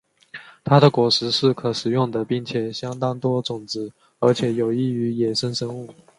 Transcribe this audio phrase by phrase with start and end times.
[0.63, 5.93] 它的果实是可食的并且相当多种子而且有益于野生生物。